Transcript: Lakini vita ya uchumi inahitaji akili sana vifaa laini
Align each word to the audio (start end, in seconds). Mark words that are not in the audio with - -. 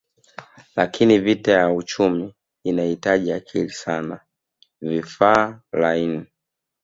Lakini 0.75 1.19
vita 1.19 1.51
ya 1.51 1.69
uchumi 1.73 2.33
inahitaji 2.63 3.33
akili 3.33 3.69
sana 3.69 4.19
vifaa 4.81 5.61
laini 5.71 6.25